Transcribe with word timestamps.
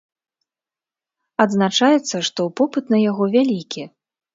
Адзначаецца, 1.47 2.25
што 2.31 2.41
попыт 2.59 2.85
на 2.97 3.07
яго 3.09 3.23
вялікі. 3.41 3.91